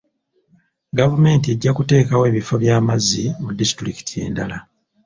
Gavumenti 0.97 1.47
ejja 1.53 1.71
kuteekawo 1.77 2.23
ebifo 2.31 2.53
by'amazzi 2.61 3.23
mu 3.43 3.51
disitulikiti 3.59 4.15
endala. 4.25 4.57